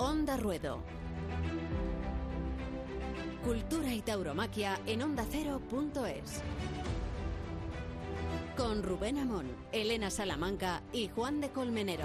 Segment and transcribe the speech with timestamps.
[0.00, 0.78] Onda Ruedo.
[3.44, 6.40] Cultura y tauromaquia en ondacero.es.
[8.56, 12.04] Con Rubén Amón, Elena Salamanca y Juan de Colmenero.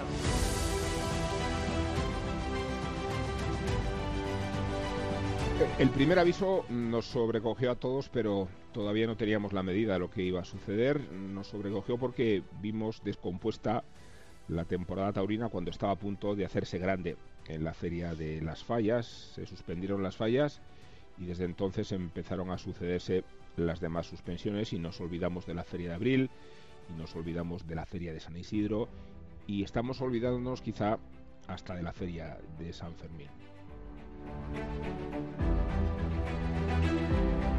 [5.78, 10.10] El primer aviso nos sobrecogió a todos, pero todavía no teníamos la medida de lo
[10.10, 11.12] que iba a suceder.
[11.12, 13.84] Nos sobrecogió porque vimos descompuesta
[14.48, 17.16] la temporada taurina cuando estaba a punto de hacerse grande
[17.48, 19.32] en la feria de las fallas.
[19.34, 20.60] Se suspendieron las fallas
[21.18, 23.24] y desde entonces empezaron a sucederse
[23.56, 26.30] las demás suspensiones y nos olvidamos de la feria de abril
[26.90, 28.88] y nos olvidamos de la feria de San Isidro
[29.46, 30.98] y estamos olvidándonos quizá
[31.46, 33.28] hasta de la feria de San Fermín.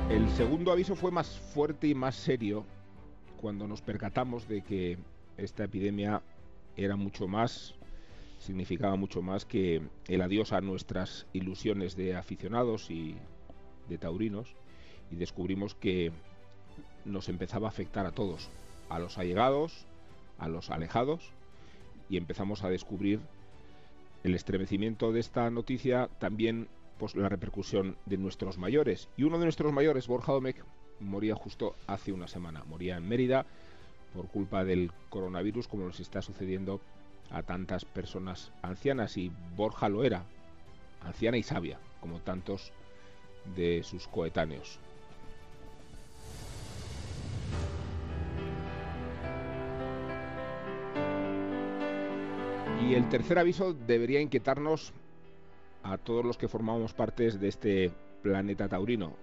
[0.09, 2.65] El segundo aviso fue más fuerte y más serio
[3.39, 4.97] cuando nos percatamos de que
[5.37, 6.21] esta epidemia
[6.77, 7.75] era mucho más,
[8.45, 13.15] significaba mucho más que el adiós a nuestras ilusiones de aficionados y
[13.89, 14.55] de taurinos
[15.11, 16.11] y descubrimos que
[17.05, 18.49] nos empezaba a afectar a todos,
[18.89, 19.87] a los allegados,
[20.37, 21.31] a los alejados
[22.07, 23.19] y empezamos a descubrir
[24.23, 26.67] el estremecimiento de esta noticia también
[26.99, 29.09] pues, la repercusión de nuestros mayores.
[29.17, 30.63] Y uno de nuestros mayores, Borja Domecq,
[30.99, 32.63] moría justo hace una semana.
[32.63, 33.45] Moría en Mérida
[34.15, 36.79] por culpa del coronavirus, como nos está sucediendo
[37.31, 39.17] a tantas personas ancianas.
[39.17, 40.23] Y Borja lo era,
[41.01, 42.71] anciana y sabia, como tantos
[43.55, 44.79] de sus coetáneos.
[52.81, 54.93] Y el tercer aviso debería inquietarnos
[55.83, 59.13] a todos los que formamos parte de este planeta taurino.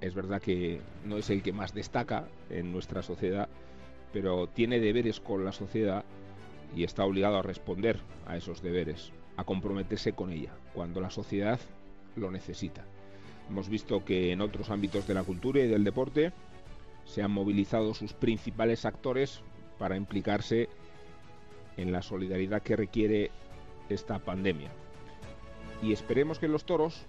[0.00, 3.48] Es verdad que no es el que más destaca en nuestra sociedad,
[4.12, 6.04] pero tiene deberes con la sociedad
[6.74, 11.60] y está obligado a responder a esos deberes, a comprometerse con ella, cuando la sociedad
[12.16, 12.84] lo necesita.
[13.48, 16.32] Hemos visto que en otros ámbitos de la cultura y del deporte
[17.04, 19.42] se han movilizado sus principales actores
[19.78, 20.68] para implicarse
[21.76, 23.30] en la solidaridad que requiere
[23.88, 24.70] esta pandemia
[25.84, 27.02] y esperemos que los toros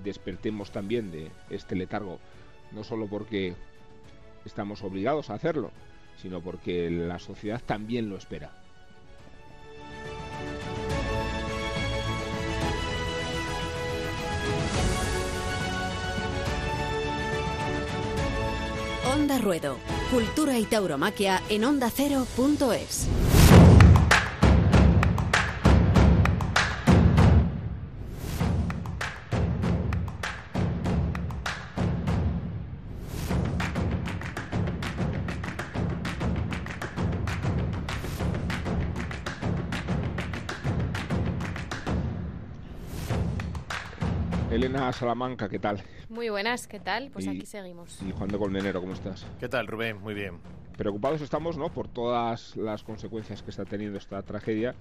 [0.00, 2.18] despertemos también de este letargo,
[2.72, 3.54] no solo porque
[4.44, 5.70] estamos obligados a hacerlo,
[6.16, 8.59] sino porque la sociedad también lo espera.
[19.12, 19.76] Onda Ruedo,
[20.12, 23.08] Cultura y Tauromaquia en ondacero.es.
[44.92, 45.82] Salamanca, ¿qué tal?
[46.08, 47.10] Muy buenas, ¿qué tal?
[47.10, 48.00] Pues aquí seguimos.
[48.02, 49.26] Y Juan de Colmenero, ¿cómo estás?
[49.38, 50.00] ¿Qué tal, Rubén?
[50.00, 50.38] Muy bien.
[50.76, 51.72] Preocupados estamos, ¿no?
[51.72, 54.74] Por todas las consecuencias que está teniendo esta tragedia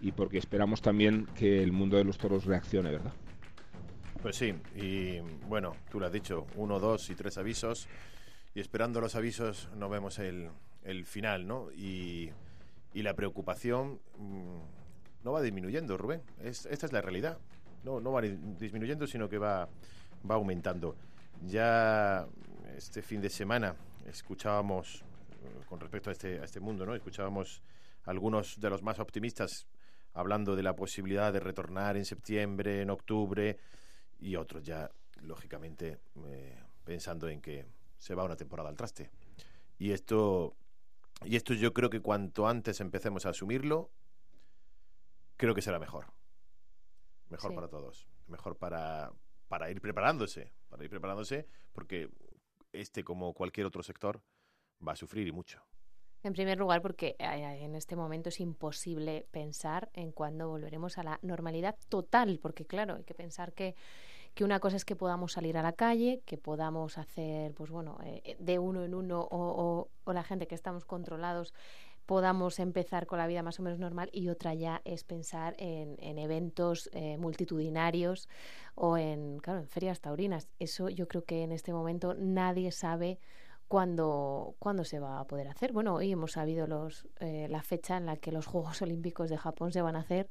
[0.00, 3.12] y porque esperamos también que el mundo de los toros reaccione, ¿verdad?
[4.22, 7.88] Pues sí, y bueno, tú lo has dicho, uno, dos y tres avisos,
[8.54, 10.50] y esperando los avisos no vemos el,
[11.06, 11.70] final, ¿no?
[11.72, 12.30] Y,
[12.94, 16.22] la preocupación mm, no va disminuyendo, Rubén.
[16.42, 17.38] esta es la realidad
[17.84, 19.68] no, no va disminuyendo, sino que va,
[20.28, 20.96] va aumentando.
[21.46, 22.26] Ya
[22.76, 23.74] este fin de semana
[24.06, 25.02] escuchábamos,
[25.42, 26.94] eh, con respecto a este, a este mundo, ¿no?
[26.94, 27.62] escuchábamos
[28.04, 29.66] algunos de los más optimistas
[30.14, 33.58] hablando de la posibilidad de retornar en septiembre, en octubre,
[34.20, 34.90] y otros ya,
[35.22, 37.66] lógicamente, eh, pensando en que
[37.98, 39.10] se va una temporada al traste.
[39.78, 40.54] Y esto,
[41.24, 43.90] y esto yo creo que cuanto antes empecemos a asumirlo,
[45.36, 46.06] creo que será mejor
[47.32, 49.12] mejor para todos, mejor para,
[49.48, 52.10] para ir preparándose, para ir preparándose, porque
[52.72, 54.22] este, como cualquier otro sector,
[54.86, 55.62] va a sufrir y mucho.
[56.22, 61.18] En primer lugar, porque en este momento es imposible pensar en cuándo volveremos a la
[61.22, 63.74] normalidad total, porque claro, hay que pensar que,
[64.34, 67.98] que una cosa es que podamos salir a la calle, que podamos hacer, pues bueno,
[68.04, 71.52] eh, de uno en uno o, o la gente que estamos controlados
[72.06, 75.96] podamos empezar con la vida más o menos normal y otra ya es pensar en,
[76.18, 78.28] eventos eh, multitudinarios
[78.74, 80.48] o en, claro, en ferias taurinas.
[80.58, 83.18] Eso yo creo que en este momento nadie sabe
[83.68, 85.72] cuándo, cuándo se va a poder hacer.
[85.72, 89.38] Bueno, hoy hemos sabido los, eh, la fecha en la que los Juegos Olímpicos de
[89.38, 90.28] Japón se van a hacer.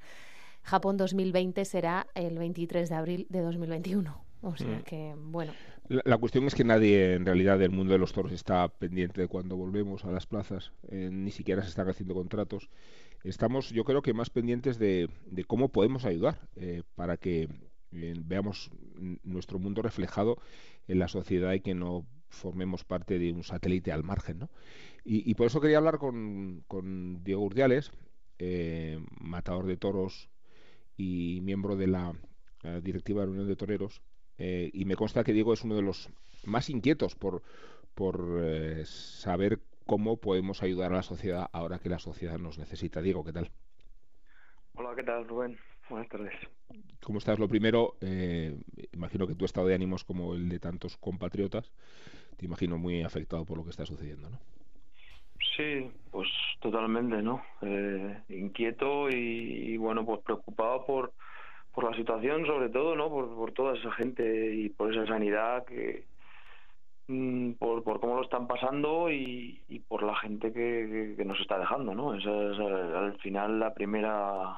[0.64, 4.26] Japón 2020 será el 23 de abril de 2021.
[4.42, 4.84] O sea mm.
[4.84, 5.54] que, bueno.
[5.92, 9.28] La, cuestión es que nadie en realidad del mundo de los toros está pendiente de
[9.28, 12.70] cuando volvemos a las plazas, eh, ni siquiera se están haciendo contratos.
[13.26, 15.10] Estamos, yo creo que más pendientes de,
[15.48, 17.50] cómo podemos ayudar eh, para que
[17.92, 18.72] eh, veamos
[19.24, 20.38] nuestro mundo reflejado
[20.88, 24.40] en la sociedad y que no formemos parte de un satélite al margen.
[24.40, 24.50] ¿no?
[25.04, 27.92] Y, por eso quería hablar con, con Diego Urdiales,
[29.20, 30.30] matador de toros
[30.96, 32.14] y miembro de la
[32.82, 34.02] directiva de la Unión de Toreros,
[34.38, 36.10] eh, y me consta que Diego es uno de los
[36.46, 37.42] más inquietos por,
[37.94, 43.02] por eh, saber cómo podemos ayudar a la sociedad ahora que la sociedad nos necesita.
[43.02, 43.52] Diego, ¿qué tal?
[44.74, 45.58] Hola, ¿qué tal, Rubén?
[45.90, 46.34] Buenas tardes.
[47.04, 47.38] ¿Cómo estás?
[47.38, 48.58] Lo primero, eh,
[48.94, 51.72] imagino que tu estado de ánimos como el de tantos compatriotas,
[52.38, 54.40] te imagino muy afectado por lo que está sucediendo, ¿no?
[55.58, 56.30] Sí, pues
[56.62, 57.44] totalmente, ¿no?
[58.30, 61.14] inquieto y, bueno, pues preocupado por,
[61.74, 65.66] por la situación sobre todo no por, por toda esa gente y por esa sanidad
[65.66, 66.06] que
[67.08, 71.58] mm, por, por cómo lo están pasando y, por la gente que, que, nos está
[71.58, 74.56] dejando no esa es al final la primera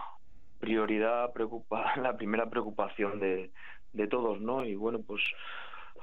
[0.59, 3.51] prioridad preocupa la primera preocupación de,
[3.93, 5.21] de todos no y bueno pues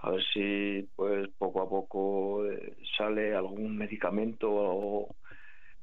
[0.03, 5.15] a ver si pues poco a poco eh, sale algún medicamento o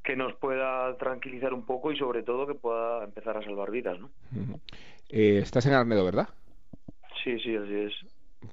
[0.08, 4.00] que nos pueda tranquilizar un poco y sobre todo que pueda empezar a salvar vidas,
[4.00, 4.10] ¿no?
[5.10, 6.30] Eh, estás en Arnedo, ¿verdad?
[7.24, 7.94] Sí, sí, así es.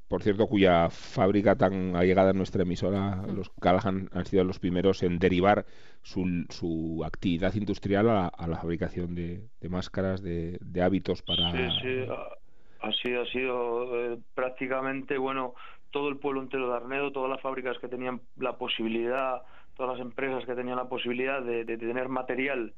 [0.08, 3.36] Por cierto, cuya fábrica tan allegada a nuestra emisora, mm.
[3.36, 5.66] los Callahan, han sido los primeros en derivar
[6.02, 11.50] su, su actividad industrial a, la fabricación de, máscaras, de, hábitos para...
[11.52, 12.06] Sí, sí,
[12.80, 15.54] así ha sido eh, prácticamente, bueno,
[15.90, 19.42] todo el pueblo entero de Arnedo, todas las fábricas que tenían la posibilidad,
[19.76, 22.74] todas las empresas que tenían la posibilidad de tener material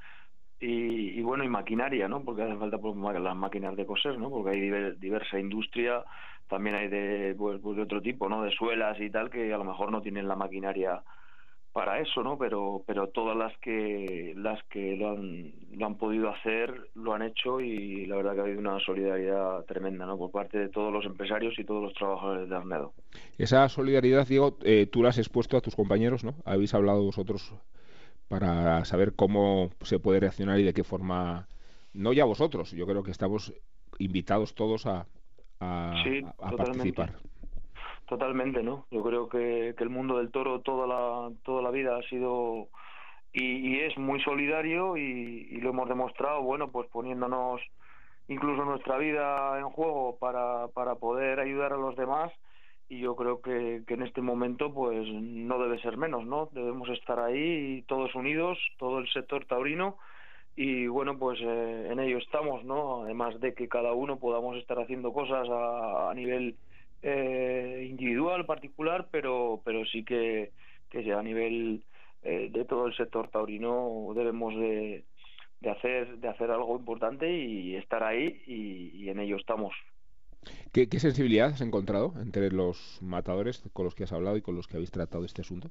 [0.58, 2.22] y, bueno, y maquinaria, ¿no?
[2.22, 4.30] Porque hace falta pues, las máquinas de coser, ¿no?
[4.30, 6.04] Porque hay diversa industria,
[6.48, 8.42] también hay de, pues, pues, de otro tipo, ¿no?
[8.42, 11.02] De suelas y tal, que a lo mejor no tienen la maquinaria
[11.72, 12.38] para eso, ¿no?
[12.38, 17.20] Pero, pero todas las que, las que lo han, lo han podido hacer, lo han
[17.20, 20.16] hecho y la verdad que ha habido una solidaridad tremenda, ¿no?
[20.16, 22.94] Por parte de todos los empresarios y todos los trabajadores de Arnedo.
[23.36, 26.36] Esa solidaridad, Diego, eh, tú la has expuesto a tus compañeros, ¿no?
[26.46, 27.52] Habéis hablado vosotros
[28.28, 31.46] para saber cómo se puede reaccionar y de qué forma,
[31.92, 33.54] no ya vosotros, yo creo que estamos
[33.98, 35.06] invitados todos a,
[35.60, 35.94] a,
[36.56, 37.14] participar.
[38.06, 38.86] Totalmente, ¿no?
[38.90, 42.68] Yo creo que, que, el mundo del toro toda la, toda la vida ha sido
[43.32, 47.60] y, es muy solidario y, y, lo hemos demostrado, bueno, pues poniéndonos
[48.28, 52.32] incluso nuestra vida en juego para, para poder ayudar a los demás
[52.88, 56.48] y yo creo que, que, en este momento pues no debe ser menos, ¿no?
[56.52, 59.98] Debemos estar ahí todos unidos, todo el sector taurino
[60.54, 63.02] y bueno pues eh, en ello estamos, ¿no?
[63.02, 66.56] Además de que cada uno podamos estar haciendo cosas a, a nivel
[67.02, 70.52] eh, individual, particular, pero pero sí que
[70.90, 71.84] que a nivel
[72.22, 75.04] eh, de todo el sector taurino debemos de,
[75.60, 79.74] de hacer de hacer algo importante y estar ahí y en ello estamos.
[80.72, 84.66] ¿Qué, sensibilidad has encontrado entre los matadores con los que has hablado y con los
[84.66, 85.70] que habéis tratado este asunto?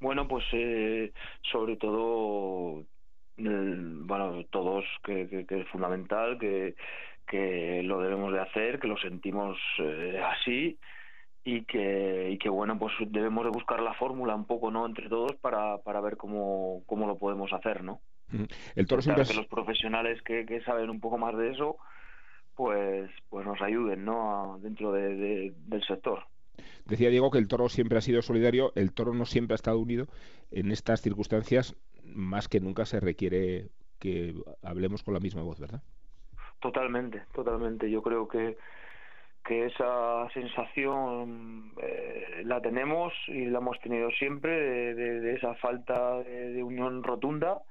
[0.00, 1.12] Bueno, pues eh,
[1.50, 2.84] sobre todo,
[3.36, 6.74] mm, bueno, todos que, es fundamental, que,
[7.26, 10.78] que lo debemos de hacer, que lo sentimos eh, así
[11.44, 14.86] y que, y que bueno, pues debemos de buscar la fórmula un poco, ¿no?
[14.86, 18.00] Entre todos para, para ver cómo, cómo lo podemos hacer, ¿no?
[18.74, 21.76] El toro siempre que los profesionales que, que saben un poco más de eso,
[22.54, 24.58] pues, pues nos ayuden ¿no?
[24.62, 26.24] dentro de, del sector.
[26.84, 29.78] Decía Diego que el toro siempre ha sido solidario, el toro no siempre ha estado
[29.78, 30.06] unido.
[30.50, 33.68] En estas circunstancias, más que nunca se requiere
[33.98, 35.82] que hablemos con la misma voz, ¿verdad?
[36.60, 37.90] Totalmente, totalmente.
[37.90, 38.56] Yo creo que,
[39.44, 46.62] que esa sensación eh, la tenemos y la hemos tenido siempre de, esa falta de,
[46.62, 47.62] unión rotunda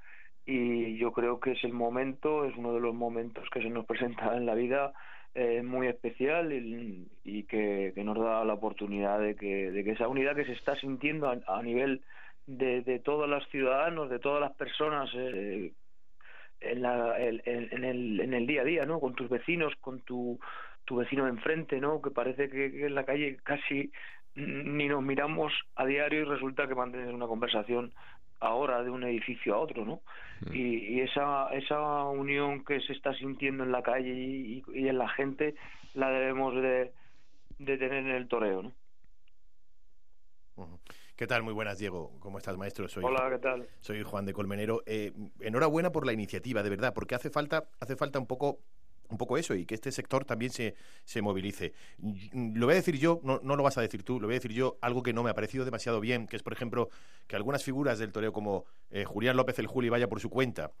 [0.44, 3.86] y yo creo que es el momento, es uno de los momentos que se nos
[3.86, 4.92] presenta en la vida
[5.34, 10.36] eh, muy especial y, que, nos da la oportunidad de que, de que esa unidad
[10.36, 12.02] que se está sintiendo a, nivel
[12.46, 15.72] de, de, todos los ciudadanos, de todas las personas eh,
[16.60, 19.00] en, la, en, el, en el día a día, ¿no?
[19.00, 20.38] Con tus vecinos, con tu,
[20.84, 22.02] tu vecino de enfrente, ¿no?
[22.02, 23.90] Que parece que, en la calle casi
[24.34, 27.92] ni nos miramos a diario y resulta que mantienes una conversación
[28.40, 30.02] ahora de un edificio a otro, ¿no?
[30.46, 30.54] Mm.
[30.54, 35.54] Y, esa, esa unión que se está sintiendo en la calle y, en la gente
[35.94, 36.92] la debemos de,
[37.58, 38.72] tener en el toreo, ¿no?
[41.16, 41.42] ¿Qué tal?
[41.42, 42.12] Muy buenas, Diego.
[42.18, 42.88] ¿Cómo estás, maestro?
[42.88, 43.68] Soy Hola, ¿qué tal?
[43.80, 44.82] Soy Juan de Colmenero.
[44.86, 48.58] Eh, enhorabuena por la iniciativa, de verdad, porque hace falta, hace falta un poco
[49.12, 51.72] un poco eso y que este sector también se, se movilice.
[52.32, 54.38] Lo voy a decir yo, no, no, lo vas a decir tú, lo voy a
[54.38, 56.88] decir yo, algo que no me ha parecido demasiado bien, que es, por ejemplo,
[57.26, 60.72] que algunas figuras del toreo como eh, Julián López el Juli vaya por su cuenta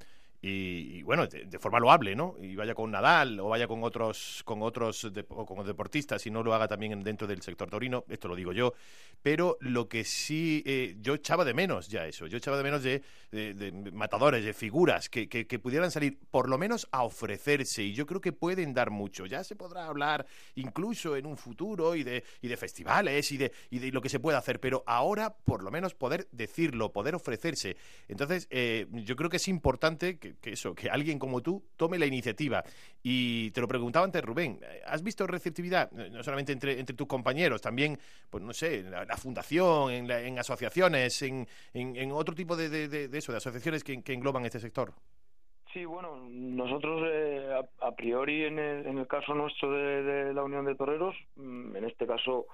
[0.44, 2.34] y, bueno, de, forma loable, ¿no?
[2.42, 6.52] Y vaya con Nadal o vaya con otros con otros con deportistas y no lo
[6.52, 8.74] haga también dentro del sector taurino, esto lo digo yo,
[9.22, 12.82] pero lo que sí eh, yo echaba de menos ya eso, yo echaba de menos
[12.82, 13.02] de,
[13.92, 18.20] matadores, de figuras que, que, pudieran salir por lo menos a ofrecerse y yo creo
[18.20, 19.26] que pueden dar mucho.
[19.26, 23.52] Ya se podrá hablar incluso en un futuro y de, y de festivales y de,
[23.70, 27.14] y de lo que se puede hacer, pero ahora por lo menos poder decirlo, poder
[27.14, 27.76] ofrecerse.
[28.08, 31.98] Entonces, eh, yo creo que es importante que que, eso, que alguien como tú tome
[31.98, 32.62] la iniciativa.
[33.02, 37.60] Y te lo preguntaba antes, Rubén, ¿has visto receptividad, no solamente entre, entre tus compañeros,
[37.60, 37.98] también,
[38.30, 43.18] pues no sé, la, la fundación, en, en, asociaciones, en, en, otro tipo de, de,
[43.18, 44.92] eso, de asociaciones que, que engloban este sector?
[45.72, 50.42] Sí, bueno, nosotros eh, a, priori en el, en el, caso nuestro de, de, la
[50.42, 52.46] Unión de Toreros, mm, en este caso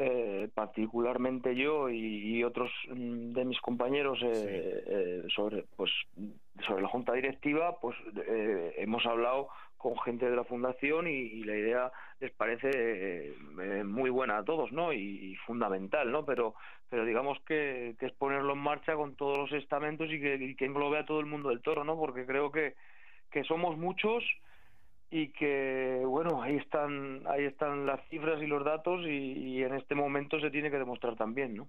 [0.00, 5.90] eh, particularmente yo y, otros mm, de mis compañeros eh, eh, sobre pues
[6.64, 7.96] sobre la junta directiva pues
[8.76, 13.34] hemos hablado con gente de la fundación y, la idea les parece
[13.84, 16.54] muy buena a todos no y, fundamental no pero
[16.88, 20.54] pero digamos que, que, es ponerlo en marcha con todos los estamentos y que, y
[20.54, 22.74] que englobe a todo el mundo del toro no porque creo que
[23.32, 24.22] que somos muchos
[25.10, 29.94] y que bueno ahí están ahí están las cifras y los datos y, en este
[29.94, 31.68] momento se tiene que demostrar también no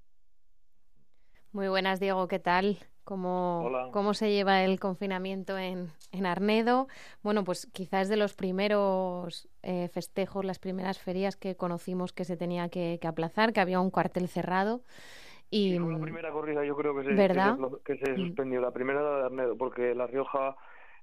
[1.52, 6.88] muy buenas Diego qué tal cómo cómo se lleva el confinamiento en, en Arnedo
[7.24, 12.36] bueno pues quizás de los primeros eh, festejos las primeras ferias que conocimos que se
[12.36, 14.82] tenía que, aplazar que había un cuartel cerrado
[15.50, 17.58] y la primera corrida yo creo que se, ¿verdad?
[17.84, 18.28] que se, mm.
[18.28, 20.56] suspendió la primera de Arnedo porque la Rioja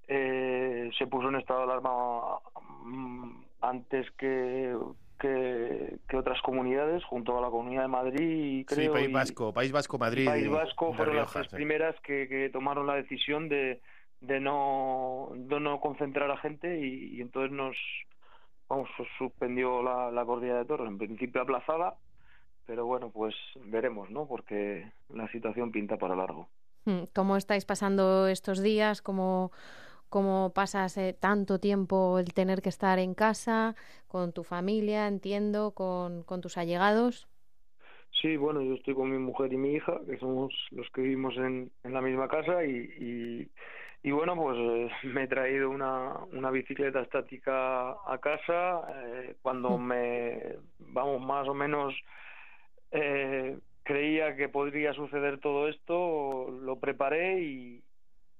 [0.09, 2.39] eh, se puso en estado de alarma
[2.85, 4.77] mm, antes que,
[5.19, 8.93] que, otras comunidades, junto a la Comunidad de Madrid, creo.
[8.95, 10.27] Sí, País Vasco, País Vasco, Madrid.
[10.27, 13.81] País Vasco fueron las primeras que, tomaron la decisión de,
[14.21, 17.77] de, no, de no concentrar a gente y, entonces nos
[18.69, 21.95] vamos suspendió la, la corrida de toros, en principio aplazada,
[22.67, 23.35] pero bueno, pues
[23.65, 24.27] veremos, ¿no?
[24.27, 26.49] Porque la situación pinta para largo.
[26.85, 29.03] Hmm, ¿Cómo estáis pasando estos días?
[29.03, 29.53] ¿Cómo,
[30.09, 33.75] cómo pasas eh, tanto tiempo el tener que estar en casa,
[34.09, 37.29] con tu familia, entiendo, con, con tus allegados.
[38.21, 41.37] Sí, bueno, yo estoy con mi mujer y mi hija, que somos los que vivimos
[41.37, 43.51] en, en la misma casa y,
[44.03, 48.83] y, bueno, pues eh, me he traído una, una bicicleta estática a casa.
[49.05, 49.83] Eh, cuando mm.
[49.83, 50.43] me,
[50.79, 51.95] vamos, más o menos
[53.83, 57.83] creía que podría suceder todo esto, lo preparé y,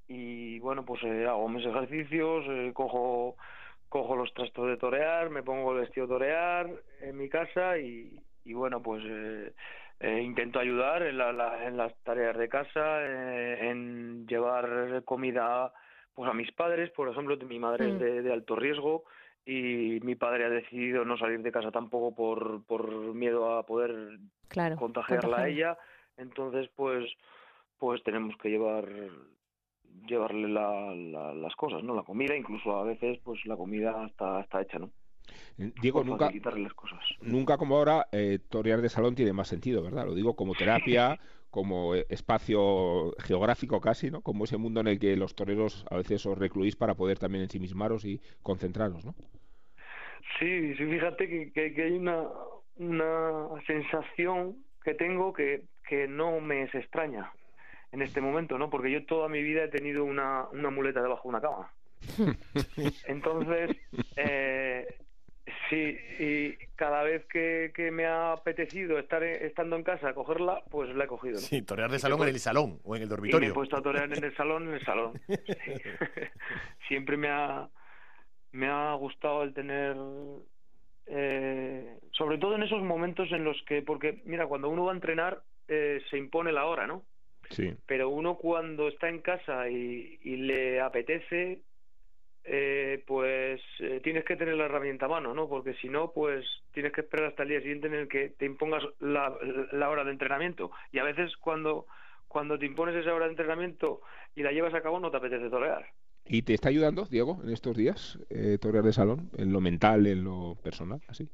[0.09, 3.37] y bueno pues eh, hago mis ejercicios eh, cojo
[3.89, 6.71] cojo los trastos de torear me pongo el vestido de torear
[7.01, 12.37] en mi casa y, y bueno pues eh, intento ayudar en, la, en, las tareas
[12.37, 15.73] de casa en llevar comida
[16.17, 16.91] pues a mis padres.
[16.91, 18.25] Por ejemplo mi madre es mm.
[18.25, 19.05] de, alto riesgo
[19.45, 24.19] y mi padre ha decidido no salir de casa tampoco por, por miedo a poder
[24.77, 25.79] contagiarla a ella.
[26.17, 27.05] Entonces pues
[27.79, 28.89] pues tenemos que llevar
[30.07, 31.95] llevarle las cosas, ¿no?
[31.95, 34.91] La comida, incluso a veces, pues la comida está, está hecha, ¿no?
[35.59, 37.01] Eh, Diego, nunca, las cosas.
[37.21, 40.07] nunca como ahora, eh, torear de salón tiene más sentido, ¿verdad?
[40.07, 41.19] Lo digo como terapia,
[41.51, 44.21] como eh, espacio geográfico casi, ¿no?
[44.21, 47.43] Como ese mundo en el que los toreros a veces os recluís para poder también
[47.43, 49.15] ensimismaros y concentraros, ¿no?
[50.39, 52.25] Sí, sí, fíjate que, que, hay una,
[52.77, 57.33] una sensación que tengo que, que no me es extraña
[57.93, 58.71] en este momento, ¿no?
[58.71, 61.71] Porque yo toda mi vida he tenido una, una muleta debajo de una cama.
[63.07, 63.77] Entonces,
[64.17, 64.87] eh,
[65.71, 70.95] sí, y cada vez que, que, me ha apetecido estar estando en casa, cogerla, pues
[70.95, 71.39] la he cogido.
[71.39, 73.47] Sí, torear de salón en el salón o en el dormitorio.
[73.47, 75.13] Y me he puesto a torear en el salón, en el salón.
[76.89, 77.69] Siempre me ha,
[78.53, 79.97] me ha gustado el tener
[81.07, 84.95] eh, sobre todo en esos momentos en los que, porque mira, cuando uno va a
[84.95, 87.05] entrenar eh, se impone la hora, ¿no?
[87.87, 91.61] Pero uno cuando está en casa y, le apetece,
[92.45, 95.49] eh, pues eh, tienes que tener la herramienta a mano, ¿no?
[95.49, 98.47] Porque si no, pues tienes que esperar hasta el día siguiente en el que te
[98.47, 99.31] impongas la,
[99.89, 100.71] hora de entrenamiento.
[100.93, 101.87] Y a veces cuando,
[102.29, 104.01] cuando te impones esa hora de entrenamiento
[104.35, 105.87] y la llevas a cabo, no te apetece torear.
[106.29, 110.07] ¿Y te está ayudando, Diego, en estos días, eh, torear de salón, en lo mental,
[110.07, 111.29] en lo personal, así?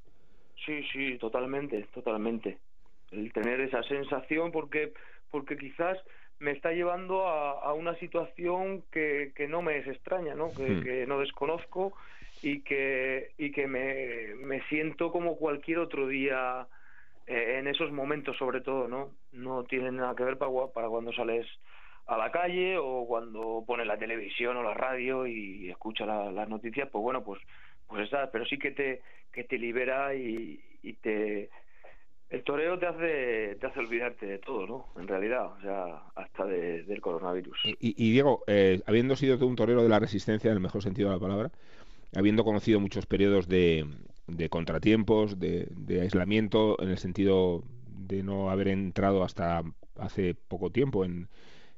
[0.65, 2.59] Sí, sí, totalmente, totalmente.
[3.11, 4.93] El tener esa sensación, porque
[5.33, 5.99] porque quizás
[6.39, 10.53] me está llevando a, una situación que, que, no me es extraña, ¿no?
[10.53, 10.83] Que, hmm.
[10.83, 11.93] que, no desconozco
[12.43, 16.67] y que, y que me, me siento como cualquier otro día
[17.27, 19.11] eh, en esos momentos sobre todo, ¿no?
[19.33, 21.47] No tiene nada que ver para, para cuando sales
[22.07, 26.89] a la calle o cuando pones la televisión o la radio y escuchas las noticias,
[26.91, 27.41] pues bueno, pues
[27.87, 29.01] pues está, pero sí que te
[29.33, 31.49] que te libera y, y te
[32.33, 34.87] el toreo te hace te hace olvidarte de todo, ¿no?
[34.97, 37.61] En realidad, o sea, hasta del coronavirus.
[37.65, 41.11] Y, Diego, eh, habiendo sido tú un torero de la resistencia en el mejor sentido
[41.11, 41.51] de la palabra,
[42.17, 43.87] habiendo conocido muchos periodos de,
[44.27, 49.63] de contratiempos, de, aislamiento, en el sentido de no haber entrado hasta
[49.97, 51.29] hace poco tiempo en,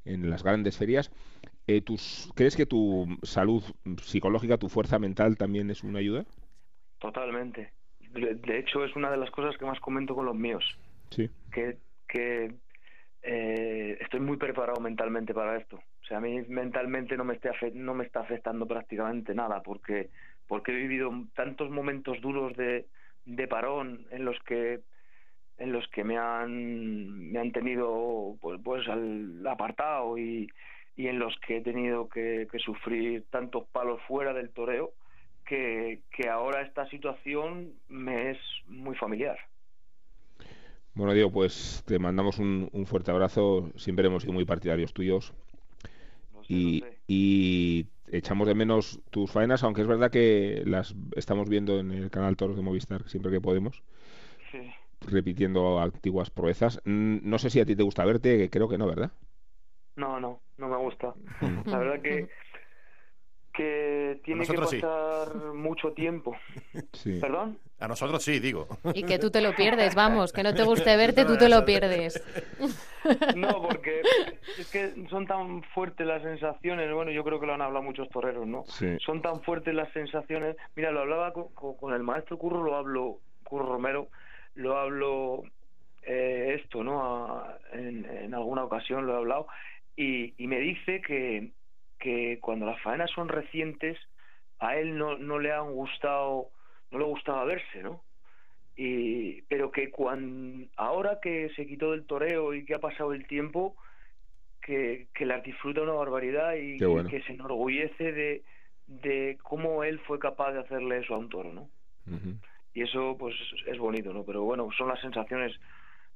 [0.05, 1.11] en las grandes ferias,
[1.67, 3.65] eh, tus, ¿crees que tu salud
[4.03, 6.25] psicológica, tu fuerza mental también es una ayuda?
[6.99, 7.73] Totalmente.
[8.15, 10.65] De, hecho, es una de las cosas que más comento con los míos.
[11.11, 11.29] Sí.
[11.53, 11.79] Que,
[12.09, 12.55] que
[13.23, 15.77] eh, estoy muy preparado mentalmente para esto.
[15.77, 20.11] O sea, a mí mentalmente no me, está, no me está afectando prácticamente nada porque
[20.47, 22.87] porque he vivido tantos momentos duros de,
[23.25, 24.81] de parón en los que
[25.57, 30.51] en los que me han me han tenido pues pues al apartado y,
[30.97, 34.93] y en los que he tenido que, sufrir tantos palos fuera del toreo
[35.55, 39.39] que, que ahora esta situación me es muy familiar.
[40.95, 43.71] Bueno, Diego, pues te mandamos un, un fuerte abrazo.
[43.77, 45.33] Siempre hemos sido muy partidarios tuyos.
[46.49, 51.91] y, y echamos de menos tus faenas, aunque es verdad que las estamos viendo en
[51.93, 53.83] el canal Toros de Movistar siempre que podemos.
[55.07, 56.81] Repitiendo antiguas proezas.
[56.85, 59.13] No sé si a ti te gusta verte, creo que no, ¿verdad?
[59.97, 61.15] No, no, no me gusta.
[61.41, 61.69] Mm.
[61.69, 62.29] La verdad que
[63.55, 66.37] que tiene que pasar mucho tiempo.
[67.21, 67.59] ¿Perdón?
[67.79, 68.67] A nosotros sí, digo.
[68.95, 71.65] Y que tú te lo pierdes, vamos, que no te guste verte, tú te lo
[71.65, 72.23] pierdes.
[73.37, 74.01] No, porque
[74.59, 78.09] es que son tan fuertes las sensaciones, bueno, yo creo que lo han hablado muchos
[78.09, 78.65] toreros, ¿no?
[79.05, 80.57] Son tan fuertes las sensaciones.
[80.75, 84.09] Mira, lo hablaba con, el maestro Curro, lo hablo, Curro Romero,
[84.55, 85.43] lo hablo
[86.03, 87.45] eh, esto, ¿no?
[87.75, 89.49] en, en, alguna ocasión lo he hablado,
[89.97, 91.51] y, y me dice que
[92.05, 93.99] que cuando las faenas son recientes
[94.59, 96.51] a él no, no le han gustado
[96.91, 98.03] no le gustaba verse no
[98.77, 103.27] y pero que cuando ahora que se quitó del toreo y que ha pasado el
[103.27, 103.75] tiempo
[104.61, 108.43] que, que las disfruta una barbaridad y, que se enorgullece de,
[108.87, 111.71] de cómo él fue capaz de hacerle eso a un toro no
[112.75, 113.35] y eso pues
[113.67, 115.59] es bonito no pero bueno son las sensaciones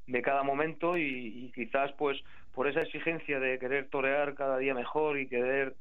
[0.08, 2.18] de cada momento y, quizás pues
[2.54, 5.76] por esa exigencia de querer torear cada día mejor y querer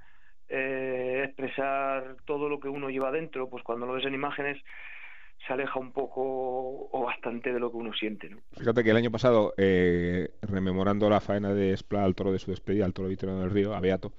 [0.50, 4.62] eh, expresar todo lo que uno lleva dentro, pues cuando lo ves en imágenes
[5.46, 8.30] se aleja un poco o bastante de lo que uno siente.
[8.30, 8.38] ¿no?
[8.58, 12.52] Fíjate que el año pasado, eh, rememorando la faena de Espla al toro de su
[12.52, 14.12] despedida, al toro Victoriano del Río, a Beato,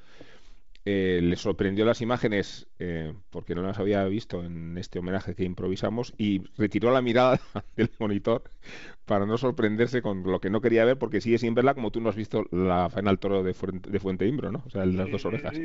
[0.90, 5.44] eh, le sorprendió las imágenes eh, porque no las había visto en este homenaje que
[5.44, 7.38] improvisamos y retiró la mirada
[7.76, 8.44] del monitor
[9.04, 12.00] para no sorprenderse con lo que no quería ver porque sigue sin verla como tú
[12.00, 14.62] no has visto la final toro de Fuente, de Fuente Imbro, ¿no?
[14.64, 15.52] O sea, las dos orejas.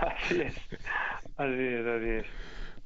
[0.00, 0.56] así es,
[1.36, 2.26] así es, así es.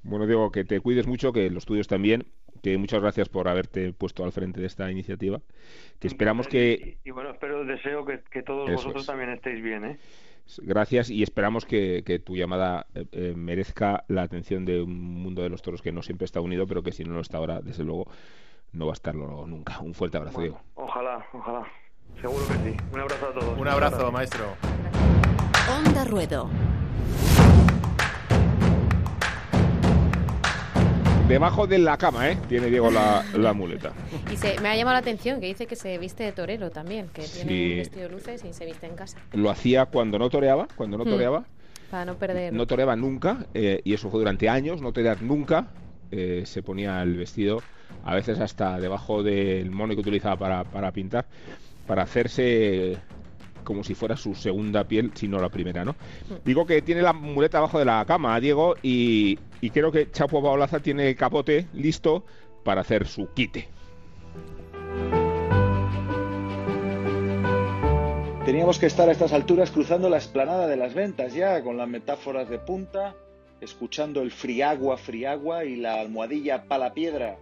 [0.02, 2.26] Bueno, Diego, que te cuides mucho, que los tuyos también,
[2.62, 5.40] que muchas gracias por haberte puesto al frente de esta iniciativa,
[5.98, 6.98] que esperamos que...
[7.02, 9.98] Y, bueno, espero, deseo que, todos vosotros también estéis bien, ¿eh?
[10.62, 15.48] Gracias y esperamos que, tu llamada eh, eh, merezca la atención de un mundo de
[15.48, 17.84] los toros que no siempre está unido, pero que si no lo está ahora, desde
[17.84, 18.06] luego,
[18.72, 19.80] no va a estarlo nunca.
[19.80, 20.60] Un fuerte abrazo, Diego.
[20.74, 21.66] Ojalá, ojalá.
[22.20, 22.76] Seguro que sí.
[22.92, 23.58] Un abrazo a todos.
[23.58, 24.44] Un abrazo, maestro.
[25.68, 26.48] Onda Ruedo.
[31.28, 32.38] Debajo de la cama, ¿eh?
[32.48, 33.92] Tiene Diego la, la muleta.
[34.32, 37.08] Y se, me ha llamado la atención que dice que se viste de torero también,
[37.12, 39.18] que tiene un vestido de luces y se viste en casa.
[39.32, 41.08] Lo hacía cuando no toreaba, cuando no hmm.
[41.08, 41.44] toreaba.
[41.90, 42.52] Para no perder.
[42.52, 45.66] No toreaba nunca, eh, y eso fue durante años, no torear nunca.
[46.12, 47.60] Eh, se ponía el vestido,
[48.04, 51.26] a veces hasta debajo del mono que utilizaba para, para pintar,
[51.88, 52.98] para hacerse
[53.66, 55.96] como si fuera su segunda piel, si no la primera, ¿no?
[56.44, 59.36] Digo que tiene la muleta abajo de la cama, Diego, y,
[59.74, 62.24] creo que Chapo Paolaza tiene el capote listo
[62.64, 63.68] para hacer su quite.
[68.46, 71.88] Teníamos que estar a estas alturas cruzando la esplanada de las ventas ya, con las
[71.88, 73.16] metáforas de punta,
[73.60, 77.36] escuchando el friagua, friagua y la almohadilla palapiedra.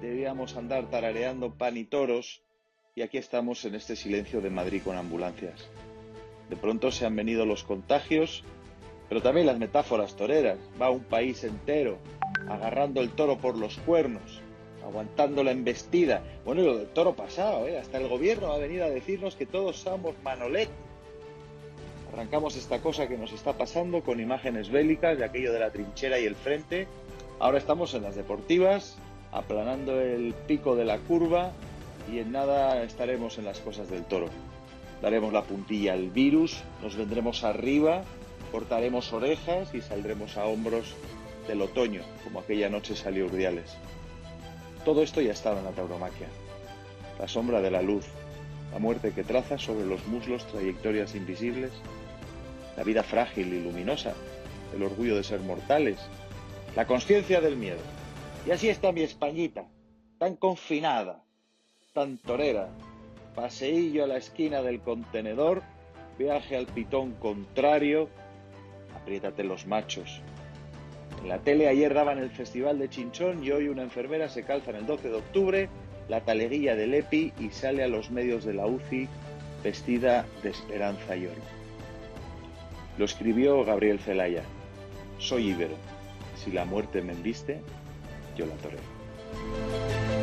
[0.00, 2.43] Debíamos andar tarareando pan y toros
[2.96, 5.68] y aquí estamos en este silencio de Madrid con ambulancias.
[6.48, 8.44] De pronto se han venido los contagios,
[9.08, 10.58] pero también las metáforas toreras.
[10.80, 11.98] Va un país entero
[12.48, 14.40] agarrando el toro por los cuernos,
[14.84, 16.22] aguantando la embestida.
[16.44, 17.78] Bueno, y lo del toro pasado, ¿eh?
[17.78, 20.68] hasta el gobierno va a venir a decirnos que todos somos Manolet.
[22.12, 26.20] Arrancamos esta cosa que nos está pasando con imágenes bélicas de aquello de la trinchera
[26.20, 26.86] y el frente.
[27.40, 28.96] Ahora estamos en las deportivas,
[29.32, 31.50] aplanando el pico de la curva
[32.10, 34.28] y en nada estaremos en las cosas del toro.
[35.02, 38.02] Daremos la puntilla al virus, nos vendremos arriba,
[38.52, 40.94] cortaremos orejas y saldremos a hombros
[41.48, 43.76] del otoño, como aquella noche salió Urdiales.
[44.84, 46.28] Todo esto ya estaba en la tauromaquia.
[47.18, 48.06] La sombra de la luz,
[48.72, 51.72] la muerte que traza sobre los muslos trayectorias invisibles,
[52.76, 54.14] la vida frágil y luminosa,
[54.74, 55.98] el orgullo de ser mortales,
[56.76, 57.80] la conciencia del miedo.
[58.46, 59.66] Y así está mi Españita,
[60.18, 61.23] tan confinada,
[61.94, 62.68] tan torera,
[63.36, 65.62] paseillo a la esquina del contenedor,
[66.18, 68.08] viaje al pitón contrario,
[69.00, 70.20] apriétate los machos.
[71.22, 74.72] En la tele ayer daban el festival de Chinchón y hoy una enfermera se calza
[74.72, 75.68] en el 12 de octubre
[76.08, 79.08] la taleguilla del EPI y sale a los medios de la UCI
[79.62, 81.40] vestida de esperanza y oro.
[82.98, 84.42] Lo escribió Gabriel Celaya.
[85.18, 85.76] Soy íbero.
[86.36, 87.60] Si la muerte me embiste,
[88.36, 90.13] yo la toreo.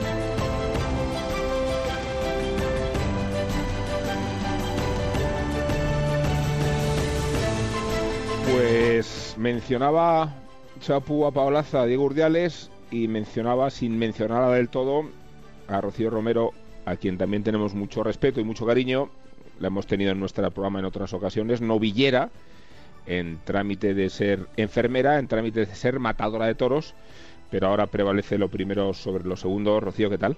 [8.52, 10.34] Pues mencionaba
[10.82, 15.06] Chapu a Paolaza, Diego Urdiales y mencionaba, sin mencionarla del todo,
[15.70, 16.52] a Rocío Romero,
[16.86, 19.10] a quien también tenemos mucho respeto y mucho cariño.
[19.60, 22.30] La hemos tenido en nuestro programa en otras ocasiones, novillera,
[23.06, 26.94] en trámite de ser enfermera, en trámite de ser matadora de toros,
[27.50, 29.80] pero ahora prevalece lo primero sobre lo segundo.
[29.80, 30.36] Rocío, ¿qué tal?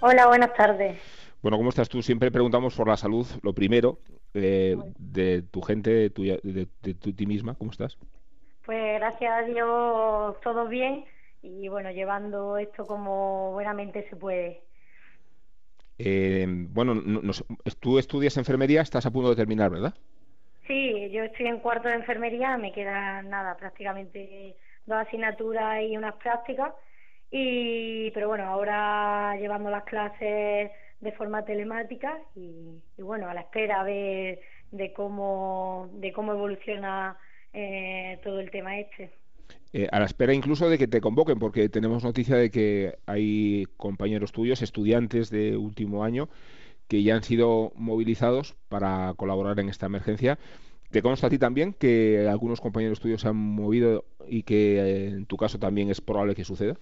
[0.00, 1.19] Hola, buenas tardes.
[1.42, 2.02] Bueno, ¿cómo estás tú?
[2.02, 3.98] Siempre preguntamos por la salud, lo primero,
[4.34, 7.96] eh, de tu gente, de, tu, de, ti misma, ¿cómo estás?
[8.64, 11.06] Pues gracias a Dios todo bien
[11.40, 14.64] y bueno, llevando esto como buenamente se puede.
[15.98, 16.94] Eh, bueno,
[17.80, 19.94] tú estudias enfermería, estás a punto de terminar, ¿verdad?
[20.66, 26.14] Sí, yo estoy en cuarto de enfermería, me quedan nada, prácticamente dos asignaturas y unas
[26.16, 26.74] prácticas.
[27.30, 33.84] Y, pero bueno, ahora llevando las clases de forma telemática y, bueno, a la espera
[33.84, 37.16] de, de cómo, de cómo evoluciona
[37.52, 39.10] eh, todo el tema este.
[39.72, 43.66] Eh, a la espera incluso de que te convoquen, porque tenemos noticia de que hay
[43.76, 46.28] compañeros tuyos, estudiantes de último año,
[46.88, 50.38] que ya han sido movilizados para colaborar en esta emergencia.
[50.90, 55.06] ¿Te consta a ti también que algunos compañeros tuyos se han movido y que eh,
[55.06, 56.74] en tu caso también es probable que suceda?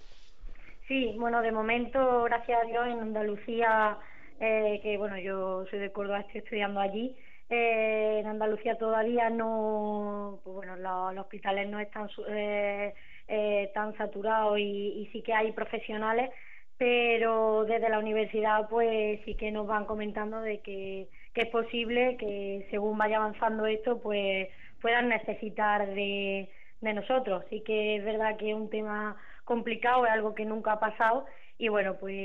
[0.89, 3.99] Sí, bueno, de momento, gracias a Dios, en Andalucía,
[4.39, 7.15] eh, que bueno, yo soy de Córdoba, estoy estudiando allí,
[7.47, 12.95] eh, en Andalucía todavía no, pues bueno, los, hospitales no están eh,
[13.27, 16.31] eh, tan saturados y, sí que hay profesionales,
[16.77, 22.67] pero desde la universidad pues sí que nos van comentando de que, es posible que
[22.69, 24.49] según vaya avanzando esto pues
[24.81, 26.49] puedan necesitar de,
[26.81, 27.45] de nosotros.
[27.49, 29.15] Sí que es verdad que es un tema
[29.49, 31.25] complicado, es algo que nunca ha pasado.
[31.57, 32.15] Y bueno, pues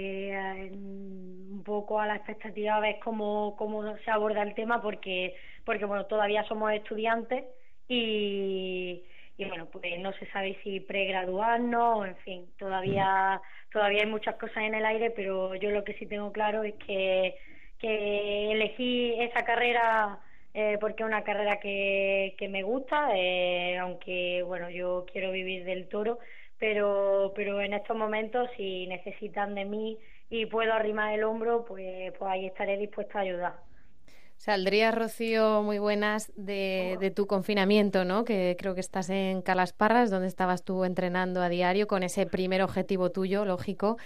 [0.73, 5.35] un poco a la expectativa ver cómo, cómo se aborda el tema porque,
[5.65, 7.45] porque bueno, todavía somos estudiantes
[7.89, 9.03] y,
[9.39, 13.41] y bueno, pues no se sabe si pregraduarnos, en fin, todavía,
[13.73, 16.75] todavía hay muchas cosas en el aire, pero yo lo que sí tengo claro es
[16.87, 17.35] que,
[17.79, 20.21] que elegí esa carrera
[20.57, 25.65] eh, porque es una carrera que, que me gusta, eh, aunque bueno, yo quiero vivir
[25.65, 26.21] del toro,
[26.59, 29.99] pero, pero en estos momentos si necesitan de mí
[30.31, 33.55] y puedo arrimar el hombro, pues, pues ahí estaré dispuesta a ayudar.
[34.37, 38.25] Saldrías, Rocío, muy buenas de, de, tu confinamiento, ¿no?
[38.25, 42.61] Que creo que estás en Calasparras, donde estabas tú entrenando a diario con ese primer
[42.63, 43.97] objetivo tuyo, lógico,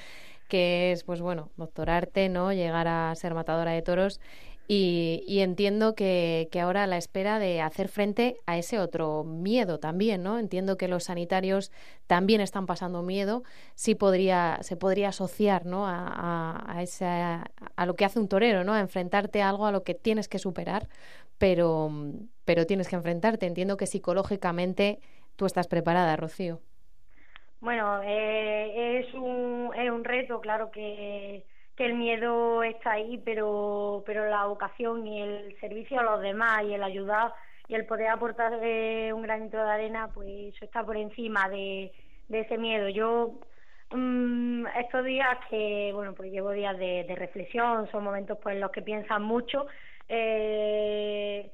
[0.48, 2.52] que es, pues bueno, doctorarte, ¿no?
[2.52, 4.20] Llegar a ser matadora de toros
[4.70, 9.80] y, entiendo que, que, ahora a la espera de hacer frente a ese otro miedo
[9.80, 10.38] también, ¿no?
[10.38, 11.72] Entiendo que los sanitarios
[12.06, 13.44] también están pasando miedo.
[13.76, 15.86] Sí podría, se podría asociar, ¿no?
[15.86, 18.74] A, a, esa, a lo que hace un torero, ¿no?
[18.74, 20.86] A enfrentarte a algo a lo que tienes que superar,
[21.38, 21.90] pero,
[22.44, 23.46] pero tienes que enfrentarte.
[23.46, 24.98] Entiendo que psicológicamente
[25.36, 26.60] tú estás preparada, Rocío.
[27.60, 31.46] Bueno, eh, es, un, es un reto, claro que
[31.78, 36.64] que el miedo está ahí, pero, pero la vocación y el servicio a los demás
[36.64, 37.32] y el ayudar
[37.68, 38.52] y el poder aportar
[39.14, 41.92] un granito de arena, pues eso está por encima de,
[42.26, 42.88] de ese miedo.
[42.88, 43.38] Yo
[43.92, 48.72] mm, estos días que, bueno, pues llevo días de, reflexión, son momentos pues en los
[48.72, 49.68] que piensan mucho.
[50.08, 51.48] Eh,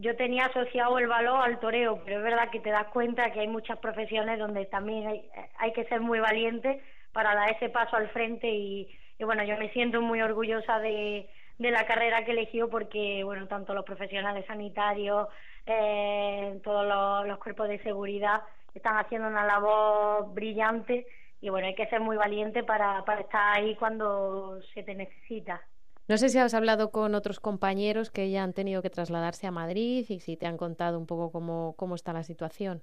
[0.00, 3.40] yo tenía asociado el valor al toreo, pero es verdad que te das cuenta que
[3.40, 7.96] hay muchas profesiones donde también hay, hay que ser muy valiente para dar ese paso
[7.96, 12.32] al frente y, y bueno, yo me siento muy orgullosa de, de la carrera que
[12.32, 15.28] he elegido porque, bueno, tanto los profesionales sanitarios,
[15.66, 16.86] eh, todos
[17.26, 18.42] los, cuerpos de seguridad
[18.74, 21.06] están haciendo una labor brillante
[21.40, 25.62] y, bueno, hay que ser muy valiente para, para estar ahí cuando se te necesita.
[26.06, 29.50] No sé si has hablado con otros compañeros que ya han tenido que trasladarse a
[29.50, 32.82] Madrid y si te han contado un poco cómo, cómo está la situación.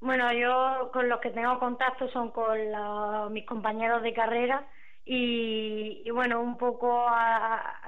[0.00, 2.58] Bueno, yo con los que tengo contacto son con
[3.32, 4.66] mis compañeros de carrera
[5.06, 7.06] y, bueno, un poco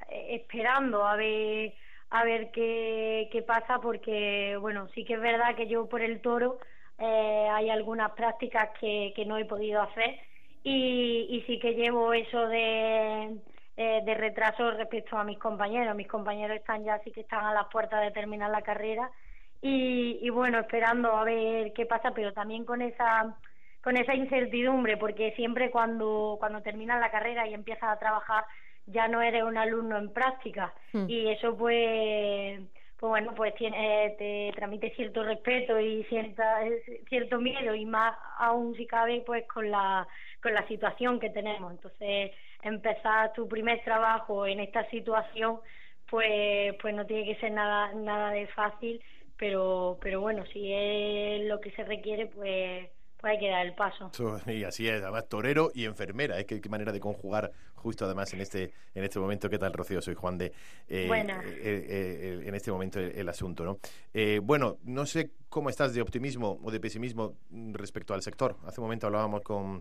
[0.09, 1.75] esperando a ver
[2.11, 6.21] a ver qué, qué pasa porque bueno, sí que es verdad que yo por el
[6.23, 6.59] toro
[6.99, 10.19] eh, hay algunas prácticas que, que no he podido hacer
[10.63, 13.39] y, y sí que llevo eso de,
[13.77, 15.95] eh, de retraso respecto a mis compañeros.
[15.97, 19.11] Mis compañeros están ya, sí que están a las puertas de terminar la carrera
[19.61, 23.37] y, y bueno, esperando a ver qué pasa, pero también con esa
[23.83, 28.45] con esa incertidumbre, porque siempre cuando, cuando terminas la carrera y empiezas a trabajar,
[28.87, 30.75] ya no eres un alumno en práctica.
[30.93, 31.05] Hmm.
[31.09, 32.61] Y eso pues,
[32.99, 36.61] pues bueno, pues tiene, te transmite cierto respeto y cierta,
[37.09, 40.07] cierto miedo, y más aún si cabe, pues con la,
[40.43, 41.71] con la situación que tenemos.
[41.73, 45.61] Entonces, empezar tu primer trabajo en esta situación,
[46.11, 49.01] pues, pues no tiene que ser nada, nada de fácil,
[49.37, 52.89] pero, pero bueno, si es lo que se requiere, pues
[53.21, 54.11] pues hay que dar el paso.
[54.47, 56.47] Y así es, además torero y enfermera, ¿eh?
[56.47, 59.49] ¿Qué, qué, manera de conjugar justo además en este en este momento.
[59.49, 60.03] ¿Qué tal, Rocío?
[60.03, 60.47] Soy Juan de...
[60.89, 61.27] Eh, eh,
[61.65, 63.79] eh, en este momento el, asunto, ¿no?
[64.43, 67.35] bueno, no sé cómo estás de optimismo o de pesimismo
[67.73, 68.57] respecto al sector.
[68.67, 69.81] Hace un momento hablábamos con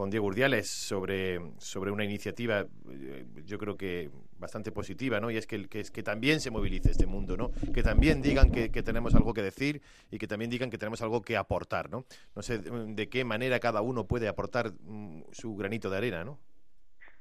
[0.00, 4.08] con Diego Urdiales sobre, sobre una iniciativa, eh, yo creo que
[4.38, 5.30] bastante positiva, ¿no?
[5.30, 7.50] Y es que, que, que también se movilice este mundo, ¿no?
[7.74, 11.20] Que también digan que, tenemos algo que decir y que también digan que tenemos algo
[11.20, 12.06] que aportar, ¿no?
[12.34, 16.38] No sé de qué manera cada uno puede aportar mm, su granito de arena, ¿no?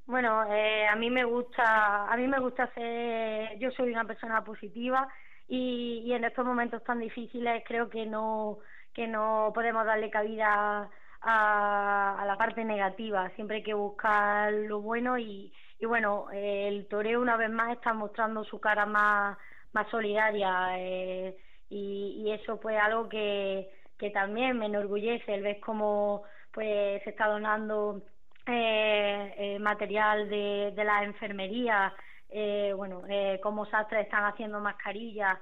[0.06, 4.42] Bueno, eh, a mí me gusta, a mí me gusta ser, yo soy una persona
[4.46, 5.06] positiva
[5.50, 8.60] y, y en estos momentos tan difíciles creo que no
[8.94, 10.90] que no podemos darle cabida
[11.22, 17.22] a, la parte negativa, siempre hay que buscar lo bueno y, y bueno, el toreo
[17.22, 19.38] una vez más está mostrando su cara más,
[19.74, 21.36] más solidaria eh,
[21.70, 27.28] y, eso pues algo que, que también me enorgullece el ver cómo pues se está
[27.28, 28.02] donando
[28.46, 31.94] eh, eh material de, de la enfermería,
[32.30, 35.38] eh, bueno, eh, cómo Sastres están haciendo mascarillas,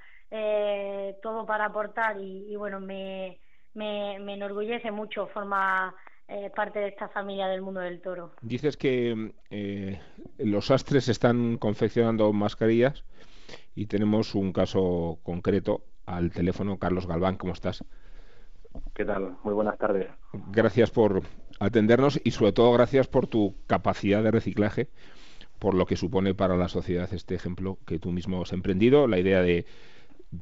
[1.21, 3.39] todo para aportar y bueno, me,
[3.77, 5.93] me, me enorgullece mucho formar
[6.27, 8.31] eh, parte de esta familia del mundo del toro.
[8.41, 9.99] Dices que eh,
[10.39, 13.05] los astres están confeccionando mascarillas
[13.75, 16.79] y tenemos un caso concreto al teléfono.
[16.79, 17.83] Carlos Galván, ¿cómo estás?
[18.93, 19.37] ¿Qué tal?
[19.43, 20.07] Muy buenas tardes.
[20.51, 21.21] Gracias por
[21.59, 24.89] atendernos y sobre todo gracias por tu capacidad de reciclaje,
[25.59, 29.17] por lo que supone para la sociedad este ejemplo que tú mismo has emprendido, la
[29.17, 29.65] idea de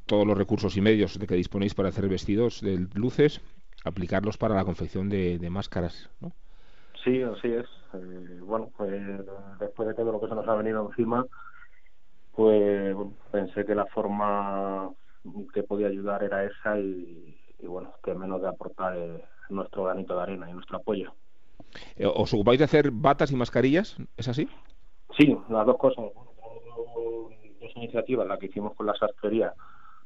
[0.05, 3.41] todos los recursos y medios de que disponéis para hacer vestidos de luces,
[3.83, 6.31] aplicarlos para la confección de, máscaras, ¿no?
[7.03, 7.67] Sí, así es.
[7.93, 8.91] Eh, bueno, pues
[9.59, 11.25] después de todo lo que se nos ha venido encima,
[12.35, 12.95] pues
[13.31, 14.89] pensé que la forma
[15.53, 18.97] que podía ayudar era esa y, bueno, que menos de aportar
[19.49, 21.13] nuestro granito de arena y nuestro apoyo.
[21.95, 23.97] Eh, ¿Os ocupáis de hacer batas y mascarillas?
[24.17, 24.49] ¿Es así?
[25.17, 26.05] Sí, las dos cosas.
[27.61, 29.53] dos iniciativas, la que hicimos con la sastrería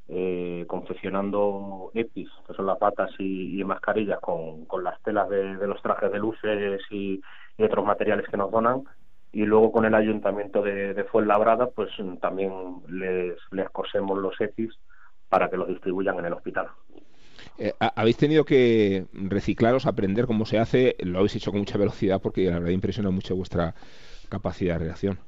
[0.10, 5.82] eh, confeccionando EPIs, que son las patas y, mascarillas, con, con, las telas de, los
[5.82, 7.22] trajes de luces y,
[7.60, 8.84] otros materiales que nos donan.
[9.32, 12.52] Y luego con el ayuntamiento de, de Fuenlabrada, pues también
[12.88, 14.74] les, les cosemos los EPIs
[15.28, 16.70] para que los distribuyan en el hospital.
[17.58, 20.96] Eh, ¿Habéis tenido que reciclaros, aprender cómo se hace?
[21.00, 23.76] Lo habéis hecho con mucha velocidad porque la verdad impresiona mucho vuestra
[24.30, 25.20] capacidad de reacción.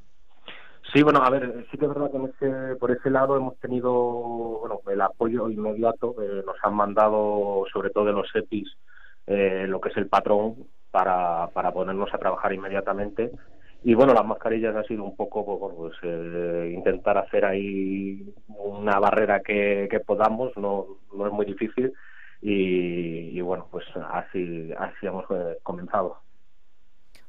[0.93, 3.91] Sí, bueno, a ver, sí que es verdad que por ese lado hemos tenido
[4.59, 6.15] bueno, el apoyo inmediato.
[6.21, 8.67] Eh, nos han mandado, sobre todo de los EPIs,
[9.27, 13.31] eh, lo que es el patrón para, para ponernos a trabajar inmediatamente.
[13.83, 18.99] Y bueno, las mascarillas ha sido un poco pues, pues eh, intentar hacer ahí una
[18.99, 21.93] barrera que, podamos, no, no es muy difícil.
[22.41, 25.25] Y, y bueno, pues así, así hemos
[25.63, 26.17] comenzado.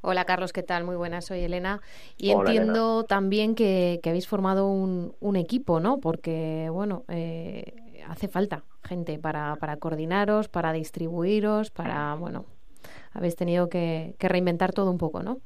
[0.05, 0.83] Hola Carlos, ¿qué tal?
[0.83, 1.81] Muy buenas, soy Elena.
[2.17, 6.01] Y entiendo también que, habéis formado un, un, equipo, ¿no?
[6.01, 7.73] Porque, bueno, eh,
[8.09, 12.47] hace falta gente para, para coordinaros, para distribuiros, para, bueno,
[13.13, 15.39] habéis tenido que, reinventar todo un poco, ¿no?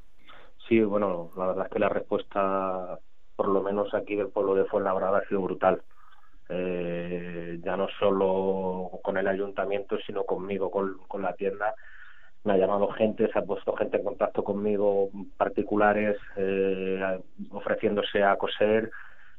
[0.66, 2.98] Sí, bueno, la verdad es que la respuesta,
[3.36, 5.82] por lo menos aquí del pueblo de Fuenlabrada, ha sido brutal.
[6.48, 11.74] Eh, ya no solo con el ayuntamiento, sino conmigo, con, con la tienda
[12.46, 18.36] me ha llamado gente, se ha puesto gente en contacto conmigo, particulares, eh, ofreciéndose a
[18.36, 18.90] coser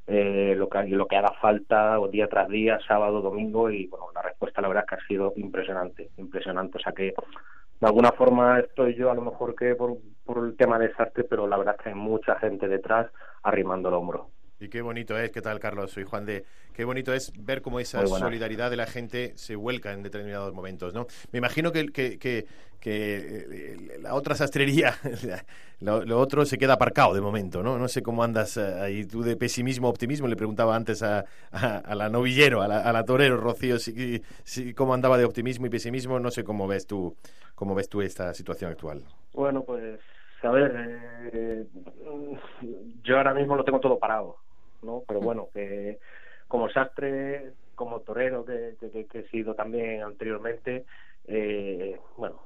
[0.05, 4.21] eh, lo, que, lo que haga falta día tras día, sábado, domingo, y bueno, la
[4.21, 6.77] respuesta la verdad es que ha sido impresionante, impresionante.
[6.77, 7.13] O sea que
[7.79, 11.23] de alguna forma estoy yo a lo mejor que por, por el tema de desastre,
[11.23, 13.07] pero la verdad es que hay mucha gente detrás
[13.43, 14.29] arrimando el hombro.
[14.59, 15.91] Y qué bonito es, ¿qué tal Carlos?
[15.91, 16.43] Soy Juan de...
[16.73, 20.93] Qué bonito es ver cómo esa solidaridad de la gente se vuelca en determinados momentos,
[20.93, 21.05] ¿no?
[21.31, 22.45] Me imagino que, que, que,
[22.81, 24.95] eh, la otra sastrería,
[25.79, 27.77] lo, otro se queda aparcado de momento, ¿no?
[27.77, 30.27] No sé cómo andas eh, ahí tú de pesimismo, optimismo.
[30.27, 35.17] Le preguntaba antes a, a, la novillero, a la, torero, Rocío, si, si, cómo andaba
[35.17, 36.19] de optimismo y pesimismo.
[36.19, 37.15] No sé cómo ves tú,
[37.53, 39.03] cómo ves tú esta situación actual.
[39.33, 39.99] Bueno, pues
[40.41, 41.65] a ver, eh,
[43.03, 44.46] yo ahora mismo lo tengo todo parado
[44.81, 45.03] ¿no?
[45.07, 45.99] Pero bueno, que
[46.47, 50.85] como sastre, como torero que, que, he sido también anteriormente,
[51.25, 52.41] eh, bueno,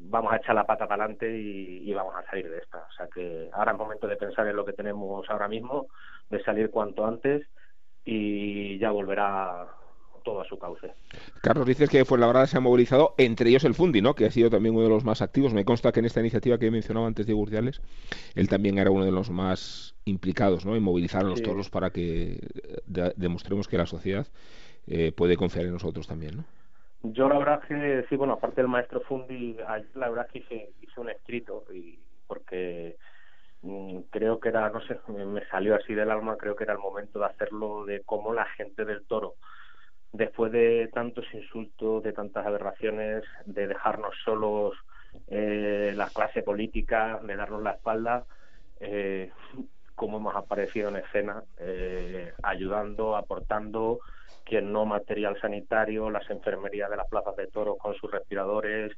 [0.00, 2.78] vamos a echar la pata para adelante y, vamos a salir de esta.
[2.78, 5.88] O sea que ahora es momento de pensar en lo que tenemos ahora mismo,
[6.30, 7.46] de salir cuanto antes
[8.04, 9.66] y ya volverá
[10.18, 10.92] todo a su cauce.
[11.42, 14.14] Carlos, dices que Fuenlabrada se ha movilizado, entre ellos el Fundi, ¿no?
[14.14, 15.54] que ha sido también uno de los más activos.
[15.54, 17.80] Me consta que en esta iniciativa que he mencionado antes de Gurdiales,
[18.34, 20.76] él también era uno de los más implicados ¿no?
[20.76, 22.40] en movilizar a los toros para que
[23.16, 24.26] demostremos que la sociedad
[24.86, 26.38] eh, puede confiar en nosotros también.
[26.38, 26.44] ¿no?
[27.02, 29.56] Yo la verdad que, sí, bueno, aparte del maestro Fundi,
[29.94, 32.96] la verdad que hice, hice un escrito y porque
[33.62, 36.80] mm, creo que era, no sé, me salió así del alma, creo que era el
[36.80, 39.34] momento de hacerlo de cómo la gente del toro
[40.12, 44.74] después de tantos insultos, de tantas aberraciones, de dejarnos solos
[45.28, 48.24] eh, la clase política, de darnos la espalda,
[48.80, 49.30] eh,
[49.94, 53.98] cómo hemos aparecido en escena, eh, ayudando, aportando,
[54.44, 58.92] quien no material sanitario, las enfermerías de las plazas de toros con sus respiradores,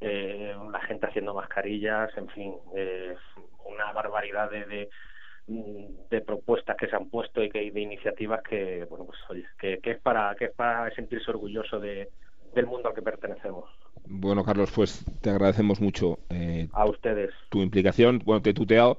[0.00, 3.16] eh, la gente haciendo mascarillas, en fin, eh,
[3.64, 4.90] una barbaridad de, de
[6.24, 10.00] propuestas que se han puesto y que de iniciativas que bueno pues oye, que, es
[10.00, 12.08] para que es para sentirse orgulloso de,
[12.54, 13.64] del mundo al que pertenecemos.
[14.06, 17.30] Bueno Carlos pues te agradecemos mucho eh, a ustedes.
[17.48, 18.20] tu implicación.
[18.24, 18.98] Bueno te he tuteado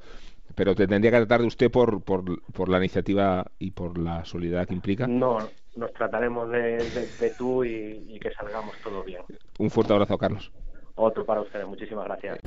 [0.55, 4.23] pero te tendría que tratar de usted por, por, por la iniciativa y por la
[4.23, 5.07] solidaridad que implica.
[5.07, 5.39] No
[5.75, 6.77] nos trataremos de,
[7.19, 9.23] de, tú y, y que salgamos todo bien.
[9.57, 10.51] Un fuerte abrazo Carlos.
[10.95, 11.65] Otro para ustedes.
[11.65, 12.39] Muchísimas gracias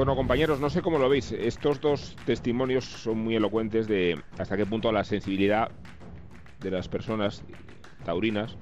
[0.00, 1.30] Bueno, compañeros, no sé cómo lo veis.
[1.30, 5.70] Estos dos testimonios son muy elocuentes de hasta qué punto la sensibilidad
[6.58, 7.44] de las personas
[8.02, 8.56] taurinas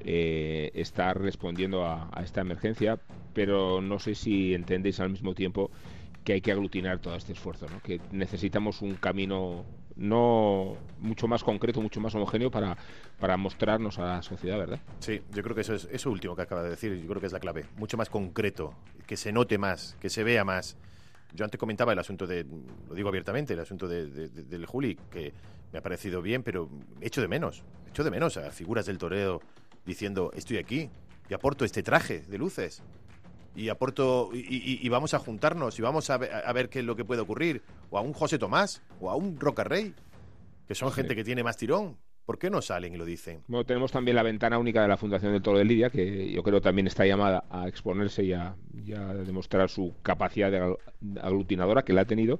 [0.00, 2.98] eh, está respondiendo a, esta emergencia,
[3.32, 5.70] pero no sé si entendéis al mismo tiempo
[6.24, 7.80] que hay que aglutinar todo este esfuerzo, ¿no?
[7.80, 9.64] que necesitamos un camino
[10.00, 12.76] no mucho más concreto, mucho más homogéneo para,
[13.20, 14.80] para mostrarnos a la sociedad, ¿verdad?
[14.98, 17.26] Sí, yo creo que eso es eso último que acaba de decir, yo creo que
[17.26, 18.74] es la clave, mucho más concreto,
[19.06, 20.78] que se note más, que se vea más.
[21.34, 22.46] Yo antes comentaba el asunto de,
[22.88, 25.34] lo digo abiertamente, el asunto de, del Juli, que
[25.70, 26.70] me ha parecido bien, pero
[27.02, 29.42] echo de menos, echo de menos a figuras del toreo
[29.84, 30.88] diciendo, estoy aquí
[31.28, 32.82] y aporto este traje de luces
[33.54, 37.20] y aporto y, vamos a juntarnos y vamos a ver, qué es lo que puede
[37.20, 39.94] ocurrir o a un José Tomás o a un Roca Rey
[40.66, 41.96] que son gente que tiene más tirón
[42.30, 43.42] ¿Por qué no salen y lo dicen?
[43.48, 46.44] Bueno, tenemos también la ventana única de la Fundación del Toro de Lidia, que yo
[46.44, 48.54] creo también está llamada a exponerse y a,
[49.26, 50.76] demostrar su capacidad de
[51.20, 52.38] aglutinadora que la ha tenido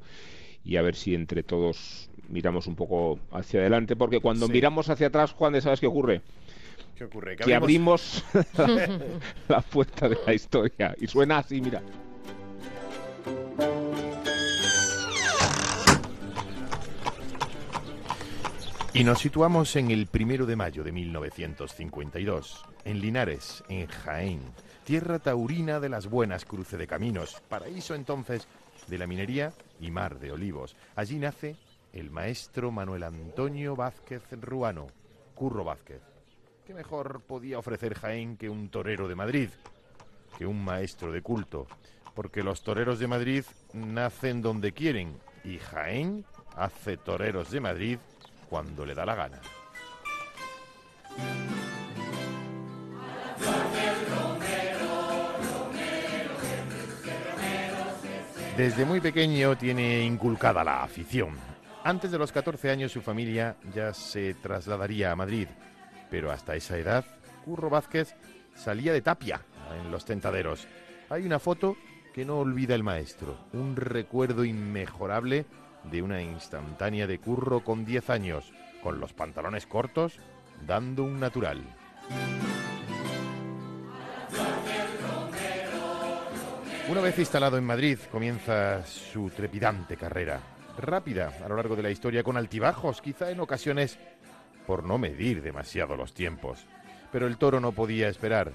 [0.62, 5.08] y a ver si entre todos miramos un poco hacia adelante, porque cuando miramos hacia
[5.08, 6.22] atrás, Juan, ¿sabes qué ocurre?
[7.00, 7.34] ¿Qué ocurre?
[7.34, 8.22] Que, abrimos,
[9.48, 10.94] la, puerta de la historia.
[11.00, 11.80] Y suena así, mira.
[18.92, 24.42] Y nos situamos en el primero de mayo de 1952, en Linares, en Jaén,
[24.84, 28.46] tierra taurina de las buenas cruce de caminos, paraíso entonces
[28.88, 30.76] de la minería y mar de olivos.
[30.96, 31.56] Allí nace
[31.94, 34.88] el maestro Manuel Antonio Vázquez Ruano,
[35.34, 36.09] Curro Vázquez.
[36.70, 39.48] ¿Qué mejor podía ofrecer Jaén que un torero de Madrid?
[40.38, 41.66] Que un maestro de culto.
[42.14, 47.98] Porque los toreros de Madrid nacen donde quieren y Jaén hace toreros de Madrid
[48.48, 49.40] cuando le da la gana.
[58.56, 61.36] Desde muy pequeño tiene inculcada la afición.
[61.82, 65.48] Antes de los 14 años su familia ya se trasladaría a Madrid
[66.10, 67.04] pero hasta esa edad,
[67.44, 68.14] Curro Vázquez
[68.54, 69.40] salía de tapia
[69.80, 70.66] en los tentaderos.
[71.08, 71.76] Hay una foto
[72.12, 75.46] que no olvida el maestro, un recuerdo inmejorable
[75.84, 78.52] de una instantánea de Curro con 10 años,
[78.82, 80.18] con los pantalones cortos,
[80.66, 81.62] dando un natural.
[86.88, 90.40] Una vez instalado en Madrid, comienza su trepidante carrera.
[90.76, 93.98] Rápida a lo largo de la historia, con altibajos, quizá en ocasiones
[94.70, 96.64] por no medir demasiado los tiempos.
[97.10, 98.52] Pero el toro no podía esperar.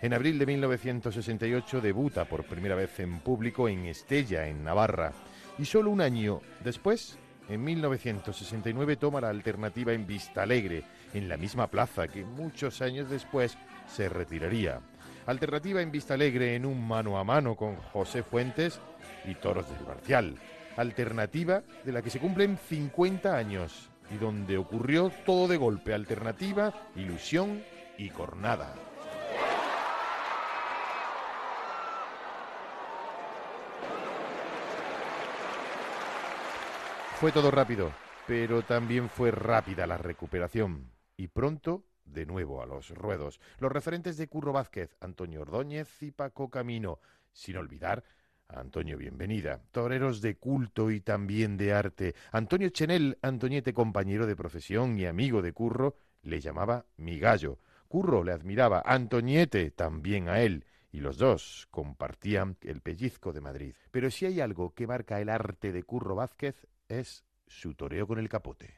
[0.00, 5.12] En abril de 1968 debuta por primera vez en público en Estella, en Navarra.
[5.58, 7.18] Y solo un año después,
[7.50, 13.10] en 1969, toma la alternativa en Vista Alegre, en la misma plaza que muchos años
[13.10, 13.58] después
[13.94, 14.80] se retiraría.
[15.26, 18.80] Alternativa en Vista Alegre en un mano a mano con José Fuentes
[19.26, 20.34] y Toros del Marcial.
[20.78, 25.94] Alternativa de la que se cumplen 50 años y donde ocurrió todo de golpe.
[25.94, 27.62] Alternativa, ilusión
[27.96, 28.74] y cornada.
[37.20, 37.92] Fue todo rápido,
[38.26, 40.92] pero también fue rápida la recuperación.
[41.16, 43.40] Y pronto de nuevo a los ruedos.
[43.58, 47.00] Los referentes de Curro Vázquez, Antonio Ordóñez y Paco Camino,
[47.32, 48.04] sin olvidar
[48.48, 52.14] Antonio Bienvenida, toreros de culto y también de arte.
[52.32, 57.58] Antonio Chenel, Antoñete, compañero de profesión y amigo de Curro, le llamaba mi gallo.
[57.88, 63.74] Curro le admiraba, Antoñete también a él, y los dos compartían el pellizco de Madrid.
[63.90, 68.18] Pero si hay algo que marca el arte de Curro Vázquez es su toreo con
[68.18, 68.76] el capote.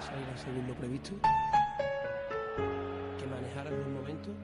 [0.00, 1.12] Todo saliera según lo previsto?
[3.18, 4.34] ¿Que manejaras los momentos?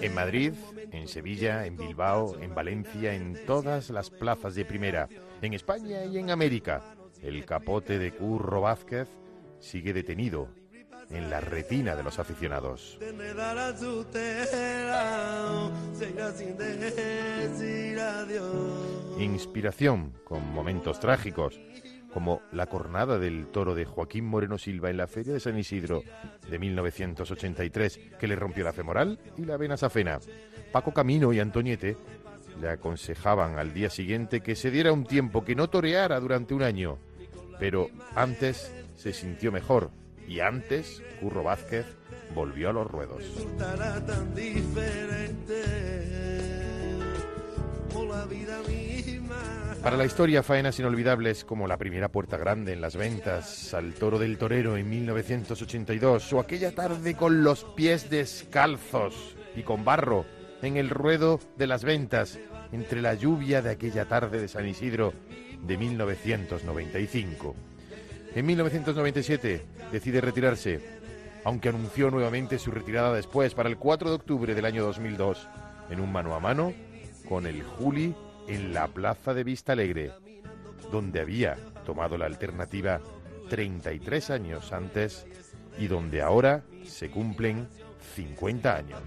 [0.00, 0.52] En Madrid,
[0.92, 5.08] en Sevilla, en Bilbao, en Valencia, en todas las plazas de primera,
[5.42, 6.82] en España y en América,
[7.22, 9.08] el capote de Curro Vázquez
[9.60, 10.48] sigue detenido
[11.10, 12.98] en la retina de los aficionados.
[19.18, 21.60] Inspiración con momentos trágicos
[22.14, 26.04] como la cornada del toro de Joaquín Moreno Silva en la Feria de San Isidro
[26.48, 30.20] de 1983, que le rompió la femoral y la vena safena.
[30.70, 31.96] Paco Camino y Antoniete
[32.60, 36.62] le aconsejaban al día siguiente que se diera un tiempo, que no toreara durante un
[36.62, 36.98] año.
[37.58, 39.90] Pero antes se sintió mejor
[40.28, 41.84] y antes Curro Vázquez
[42.32, 43.24] volvió a los ruedos.
[49.84, 54.18] Para la historia, faenas inolvidables como la primera puerta grande en las ventas al toro
[54.18, 60.24] del torero en 1982 o aquella tarde con los pies descalzos y con barro
[60.62, 62.38] en el ruedo de las ventas
[62.72, 65.12] entre la lluvia de aquella tarde de San Isidro
[65.62, 67.54] de 1995.
[68.34, 70.80] En 1997 decide retirarse,
[71.44, 75.46] aunque anunció nuevamente su retirada después para el 4 de octubre del año 2002
[75.90, 76.72] en un mano a mano
[77.28, 78.14] con el Juli
[78.48, 80.12] en la plaza de Vista Alegre,
[80.90, 83.00] donde había tomado la alternativa
[83.48, 85.26] 33 años antes
[85.78, 87.68] y donde ahora se cumplen
[88.14, 89.00] 50 años.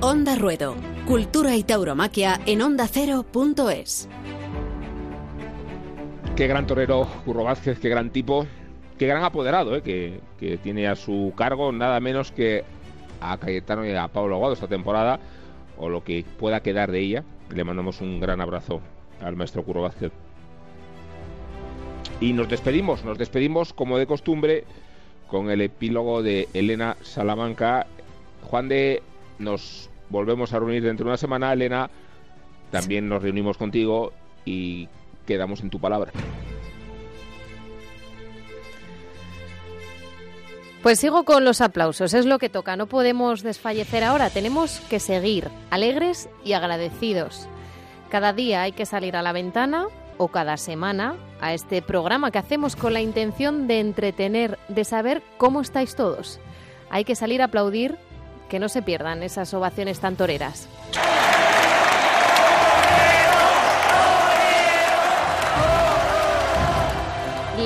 [0.00, 0.74] Onda Ruedo,
[1.06, 4.08] Cultura y Tauromaquia en Onda Cero.es.
[6.36, 8.46] Qué gran torero Curro Vázquez, qué gran tipo,
[8.98, 12.64] qué gran apoderado, eh, que, que tiene a su cargo nada menos que
[13.30, 15.20] a Cayetano y a Pablo Aguado esta temporada,
[15.78, 17.24] o lo que pueda quedar de ella.
[17.54, 18.80] Le mandamos un gran abrazo
[19.20, 19.90] al maestro Curro.
[22.20, 24.64] Y nos despedimos, nos despedimos como de costumbre
[25.28, 27.86] con el epílogo de Elena Salamanca.
[28.44, 29.02] Juan de,
[29.38, 31.90] nos volvemos a reunir dentro de una semana, Elena.
[32.70, 34.12] También nos reunimos contigo
[34.44, 34.88] y
[35.26, 36.12] quedamos en tu palabra.
[40.82, 44.98] Pues sigo con los aplausos, es lo que toca, no podemos desfallecer ahora, tenemos que
[44.98, 47.46] seguir alegres y agradecidos.
[48.10, 49.86] Cada día hay que salir a la ventana
[50.18, 55.22] o cada semana a este programa que hacemos con la intención de entretener, de saber
[55.38, 56.40] cómo estáis todos.
[56.90, 57.96] Hay que salir a aplaudir,
[58.48, 60.68] que no se pierdan esas ovaciones tan toreras.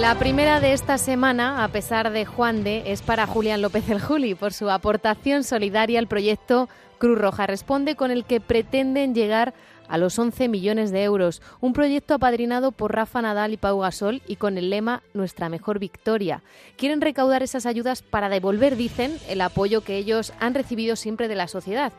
[0.01, 4.01] La primera de esta semana, a pesar de Juan de, es para Julián López el
[4.01, 6.69] Juli por su aportación solidaria al proyecto
[6.99, 9.55] Cruz Roja Responde con el que pretenden llegar
[9.89, 11.41] a los 11 millones de euros.
[11.61, 15.79] Un proyecto apadrinado por Rafa Nadal y Pau Gasol y con el lema Nuestra mejor
[15.79, 16.43] victoria.
[16.77, 21.37] Quieren recaudar esas ayudas para devolver, dicen, el apoyo que ellos han recibido siempre de
[21.37, 21.93] la sociedad.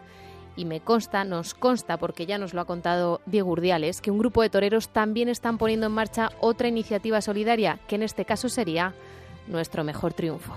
[0.57, 4.17] Y me consta, nos consta, porque ya nos lo ha contado Diego Urdiales, que un
[4.17, 8.49] grupo de toreros también están poniendo en marcha otra iniciativa solidaria, que en este caso
[8.49, 8.93] sería
[9.47, 10.55] nuestro mejor triunfo.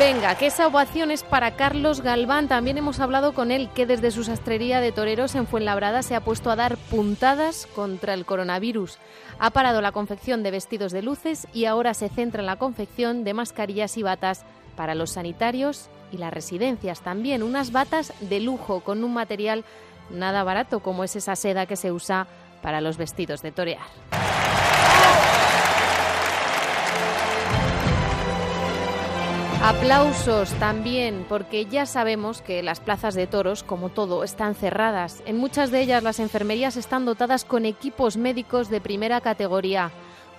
[0.00, 2.48] Venga, que esa ovación es para Carlos Galván.
[2.48, 6.24] También hemos hablado con él que desde su sastrería de toreros en Fuenlabrada se ha
[6.24, 8.96] puesto a dar puntadas contra el coronavirus.
[9.38, 13.24] Ha parado la confección de vestidos de luces y ahora se centra en la confección
[13.24, 17.00] de mascarillas y batas para los sanitarios y las residencias.
[17.00, 19.64] También unas batas de lujo con un material
[20.10, 22.26] nada barato como es esa seda que se usa
[22.62, 23.80] para los vestidos de torear.
[29.62, 35.22] Aplausos también, porque ya sabemos que las plazas de toros, como todo, están cerradas.
[35.26, 39.90] En muchas de ellas las enfermerías están dotadas con equipos médicos de primera categoría.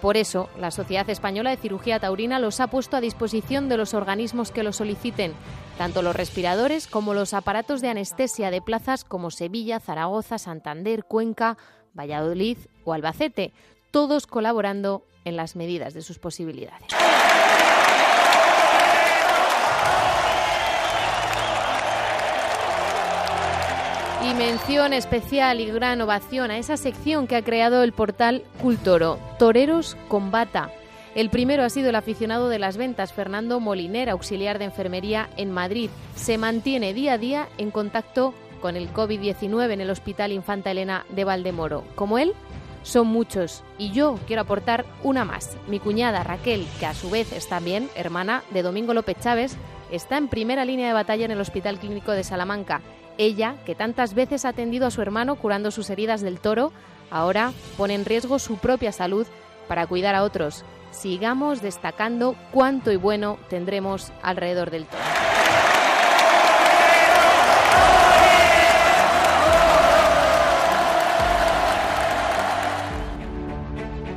[0.01, 3.93] Por eso, la Sociedad Española de Cirugía Taurina los ha puesto a disposición de los
[3.93, 5.33] organismos que lo soliciten,
[5.77, 11.57] tanto los respiradores como los aparatos de anestesia de plazas como Sevilla, Zaragoza, Santander, Cuenca,
[11.93, 13.53] Valladolid o Albacete,
[13.91, 16.87] todos colaborando en las medidas de sus posibilidades.
[24.31, 29.19] Y mención especial y gran ovación a esa sección que ha creado el portal Cultoro,
[29.37, 30.71] Toreros con Bata.
[31.15, 35.51] El primero ha sido el aficionado de las ventas, Fernando Moliner, auxiliar de enfermería en
[35.51, 35.89] Madrid.
[36.15, 41.05] Se mantiene día a día en contacto con el COVID-19 en el Hospital Infanta Elena
[41.09, 41.83] de Valdemoro.
[41.95, 42.33] Como él,
[42.83, 45.57] son muchos y yo quiero aportar una más.
[45.67, 49.57] Mi cuñada Raquel, que a su vez es también hermana de Domingo López Chávez,
[49.91, 52.81] está en primera línea de batalla en el Hospital Clínico de Salamanca
[53.21, 56.71] ella, que tantas veces ha atendido a su hermano curando sus heridas del toro,
[57.09, 59.27] ahora pone en riesgo su propia salud
[59.67, 60.65] para cuidar a otros.
[60.91, 65.03] Sigamos destacando cuánto y bueno tendremos alrededor del toro.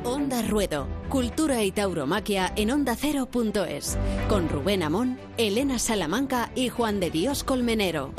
[0.03, 3.99] Onda Ruedo, Cultura y Tauromaquia en Onda Cero.es,
[4.29, 8.13] con Rubén Amón, Elena Salamanca y Juan de Dios Colmenero.